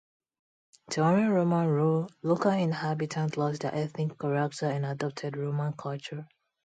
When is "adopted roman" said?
4.83-5.73